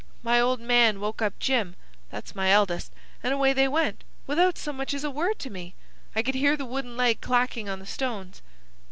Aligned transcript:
My 0.23 0.39
old 0.41 0.59
man 0.59 0.99
woke 0.99 1.21
up 1.21 1.37
Jim,—that's 1.37 2.33
my 2.33 2.49
eldest,—and 2.49 3.31
away 3.35 3.53
they 3.53 3.67
went, 3.67 4.03
without 4.25 4.57
so 4.57 4.73
much 4.73 4.95
as 4.95 5.03
a 5.03 5.11
word 5.11 5.37
to 5.37 5.51
me. 5.51 5.75
I 6.15 6.23
could 6.23 6.33
hear 6.33 6.57
the 6.57 6.65
wooden 6.65 6.97
leg 6.97 7.21
clackin' 7.21 7.69
on 7.69 7.77
the 7.77 7.85
stones." 7.85 8.41